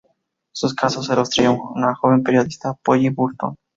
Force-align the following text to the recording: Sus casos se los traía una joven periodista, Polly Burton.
Sus 0.51 0.73
casos 0.73 1.05
se 1.05 1.15
los 1.15 1.29
traía 1.29 1.51
una 1.51 1.93
joven 1.93 2.23
periodista, 2.23 2.73
Polly 2.73 3.09
Burton. 3.09 3.55